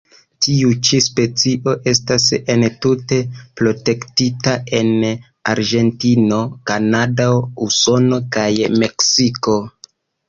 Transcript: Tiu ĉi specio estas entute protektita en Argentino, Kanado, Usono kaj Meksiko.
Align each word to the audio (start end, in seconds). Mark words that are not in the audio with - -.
Tiu 0.43 0.69
ĉi 0.87 0.99
specio 1.07 1.73
estas 1.91 2.25
entute 2.53 3.19
protektita 3.61 4.55
en 4.79 4.91
Argentino, 5.55 6.41
Kanado, 6.73 7.29
Usono 7.69 8.21
kaj 8.39 8.51
Meksiko. 8.87 9.59